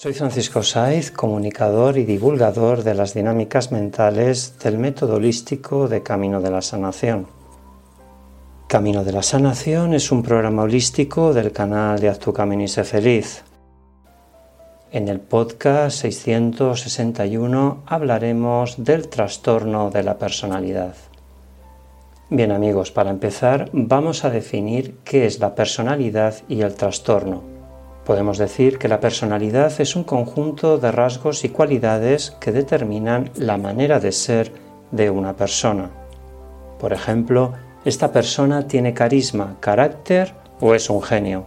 Soy 0.00 0.12
Francisco 0.12 0.62
Saiz, 0.62 1.10
comunicador 1.10 1.98
y 1.98 2.04
divulgador 2.04 2.84
de 2.84 2.94
las 2.94 3.14
dinámicas 3.14 3.72
mentales 3.72 4.56
del 4.60 4.78
método 4.78 5.16
holístico 5.16 5.88
de 5.88 6.04
Camino 6.04 6.40
de 6.40 6.52
la 6.52 6.62
Sanación. 6.62 7.26
Camino 8.68 9.02
de 9.02 9.10
la 9.10 9.24
Sanación 9.24 9.94
es 9.94 10.12
un 10.12 10.22
programa 10.22 10.62
holístico 10.62 11.34
del 11.34 11.50
canal 11.50 11.98
de 11.98 12.10
Haz 12.10 12.20
tu 12.20 12.32
camino 12.32 12.62
y 12.62 12.68
sé 12.68 12.84
feliz. 12.84 13.42
En 14.92 15.08
el 15.08 15.18
podcast 15.18 15.96
661 15.96 17.82
hablaremos 17.84 18.76
del 18.78 19.08
trastorno 19.08 19.90
de 19.90 20.04
la 20.04 20.16
personalidad. 20.16 20.94
Bien 22.30 22.52
amigos, 22.52 22.92
para 22.92 23.10
empezar 23.10 23.68
vamos 23.72 24.24
a 24.24 24.30
definir 24.30 24.98
qué 25.02 25.26
es 25.26 25.40
la 25.40 25.56
personalidad 25.56 26.36
y 26.48 26.60
el 26.60 26.76
trastorno. 26.76 27.57
Podemos 28.08 28.38
decir 28.38 28.78
que 28.78 28.88
la 28.88 29.00
personalidad 29.00 29.70
es 29.82 29.94
un 29.94 30.02
conjunto 30.02 30.78
de 30.78 30.90
rasgos 30.90 31.44
y 31.44 31.50
cualidades 31.50 32.34
que 32.40 32.52
determinan 32.52 33.30
la 33.36 33.58
manera 33.58 34.00
de 34.00 34.12
ser 34.12 34.50
de 34.90 35.10
una 35.10 35.36
persona. 35.36 35.90
Por 36.80 36.94
ejemplo, 36.94 37.52
esta 37.84 38.10
persona 38.10 38.66
tiene 38.66 38.94
carisma, 38.94 39.58
carácter 39.60 40.32
o 40.58 40.74
es 40.74 40.88
un 40.88 41.02
genio. 41.02 41.44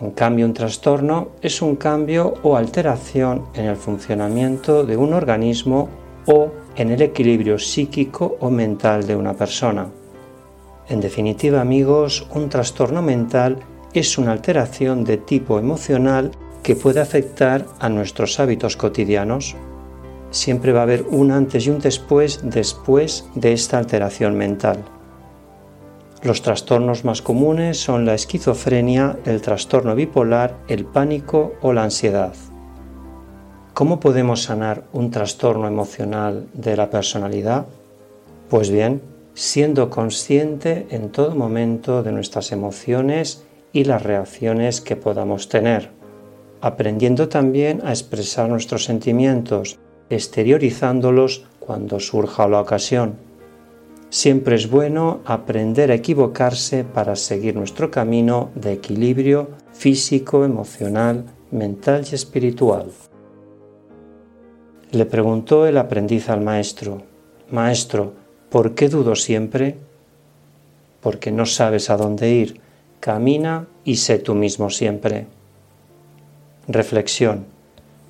En 0.00 0.12
cambio, 0.12 0.46
un 0.46 0.54
trastorno 0.54 1.30
es 1.42 1.60
un 1.60 1.74
cambio 1.74 2.34
o 2.44 2.56
alteración 2.56 3.46
en 3.54 3.64
el 3.64 3.76
funcionamiento 3.76 4.84
de 4.84 4.96
un 4.96 5.12
organismo 5.12 5.88
o 6.26 6.52
en 6.76 6.92
el 6.92 7.02
equilibrio 7.02 7.58
psíquico 7.58 8.36
o 8.38 8.48
mental 8.48 9.08
de 9.08 9.16
una 9.16 9.34
persona. 9.34 9.88
En 10.88 11.00
definitiva, 11.00 11.60
amigos, 11.60 12.28
un 12.32 12.48
trastorno 12.48 13.02
mental 13.02 13.58
es 13.92 14.18
una 14.18 14.32
alteración 14.32 15.04
de 15.04 15.16
tipo 15.16 15.58
emocional 15.58 16.30
que 16.62 16.76
puede 16.76 17.00
afectar 17.00 17.66
a 17.80 17.88
nuestros 17.88 18.38
hábitos 18.38 18.76
cotidianos. 18.76 19.56
Siempre 20.30 20.72
va 20.72 20.80
a 20.80 20.84
haber 20.84 21.04
un 21.10 21.32
antes 21.32 21.66
y 21.66 21.70
un 21.70 21.80
después 21.80 22.40
después 22.44 23.28
de 23.34 23.52
esta 23.52 23.78
alteración 23.78 24.36
mental. 24.36 24.84
Los 26.22 26.42
trastornos 26.42 27.04
más 27.04 27.22
comunes 27.22 27.80
son 27.80 28.04
la 28.04 28.14
esquizofrenia, 28.14 29.16
el 29.24 29.40
trastorno 29.40 29.94
bipolar, 29.94 30.58
el 30.68 30.84
pánico 30.84 31.54
o 31.62 31.72
la 31.72 31.84
ansiedad. 31.84 32.34
¿Cómo 33.72 33.98
podemos 33.98 34.42
sanar 34.42 34.84
un 34.92 35.10
trastorno 35.10 35.66
emocional 35.66 36.46
de 36.52 36.76
la 36.76 36.90
personalidad? 36.90 37.66
Pues 38.50 38.70
bien, 38.70 39.00
siendo 39.32 39.88
consciente 39.88 40.86
en 40.90 41.10
todo 41.10 41.34
momento 41.34 42.02
de 42.02 42.12
nuestras 42.12 42.52
emociones 42.52 43.42
y 43.72 43.84
las 43.84 44.02
reacciones 44.02 44.80
que 44.80 44.96
podamos 44.96 45.48
tener, 45.48 45.90
aprendiendo 46.60 47.28
también 47.28 47.80
a 47.84 47.90
expresar 47.90 48.48
nuestros 48.48 48.84
sentimientos, 48.84 49.78
exteriorizándolos 50.10 51.44
cuando 51.58 52.00
surja 52.00 52.48
la 52.48 52.60
ocasión. 52.60 53.16
Siempre 54.08 54.56
es 54.56 54.68
bueno 54.68 55.20
aprender 55.24 55.92
a 55.92 55.94
equivocarse 55.94 56.82
para 56.82 57.14
seguir 57.14 57.54
nuestro 57.54 57.90
camino 57.90 58.50
de 58.56 58.72
equilibrio 58.72 59.50
físico, 59.72 60.44
emocional, 60.44 61.26
mental 61.52 62.04
y 62.10 62.14
espiritual. 62.16 62.86
Le 64.90 65.06
preguntó 65.06 65.66
el 65.66 65.78
aprendiz 65.78 66.28
al 66.28 66.40
maestro, 66.40 67.02
Maestro, 67.50 68.12
¿por 68.48 68.74
qué 68.76 68.88
dudo 68.88 69.16
siempre? 69.16 69.76
Porque 71.00 71.32
no 71.32 71.46
sabes 71.46 71.90
a 71.90 71.96
dónde 71.96 72.30
ir 72.30 72.60
Camina 73.00 73.66
y 73.84 73.96
sé 73.96 74.18
tú 74.18 74.34
mismo 74.34 74.68
siempre. 74.70 75.26
Reflexión. 76.68 77.46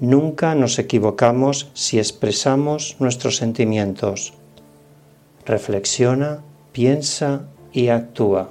Nunca 0.00 0.54
nos 0.54 0.78
equivocamos 0.78 1.70
si 1.74 1.98
expresamos 1.98 2.96
nuestros 3.00 3.36
sentimientos. 3.36 4.34
Reflexiona, 5.44 6.40
piensa 6.72 7.42
y 7.72 7.88
actúa. 7.88 8.50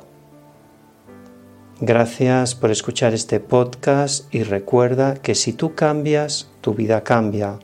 Gracias 1.79 2.55
por 2.55 2.71
escuchar 2.71 3.13
este 3.13 3.39
podcast 3.39 4.33
y 4.33 4.43
recuerda 4.43 5.15
que 5.15 5.35
si 5.35 5.53
tú 5.53 5.75
cambias, 5.75 6.49
tu 6.61 6.73
vida 6.73 7.03
cambia. 7.03 7.59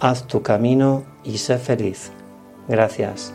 Haz 0.00 0.26
tu 0.26 0.42
camino 0.42 1.04
y 1.24 1.38
sé 1.38 1.58
feliz. 1.58 2.10
Gracias. 2.68 3.34